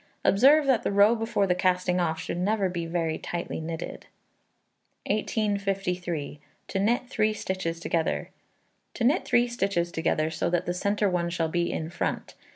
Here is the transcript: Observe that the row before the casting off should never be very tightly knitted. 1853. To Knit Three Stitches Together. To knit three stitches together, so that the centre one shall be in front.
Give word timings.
Observe 0.25 0.65
that 0.65 0.81
the 0.81 0.91
row 0.91 1.13
before 1.13 1.45
the 1.45 1.53
casting 1.53 1.99
off 1.99 2.19
should 2.19 2.39
never 2.39 2.69
be 2.69 2.87
very 2.87 3.19
tightly 3.19 3.59
knitted. 3.61 4.07
1853. 5.05 6.39
To 6.69 6.79
Knit 6.79 7.07
Three 7.07 7.33
Stitches 7.33 7.79
Together. 7.79 8.31
To 8.95 9.03
knit 9.03 9.25
three 9.25 9.47
stitches 9.47 9.91
together, 9.91 10.31
so 10.31 10.49
that 10.49 10.65
the 10.65 10.73
centre 10.73 11.07
one 11.07 11.29
shall 11.29 11.49
be 11.49 11.71
in 11.71 11.91
front. 11.91 12.33